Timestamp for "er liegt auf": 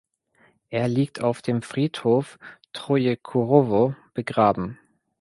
0.71-1.43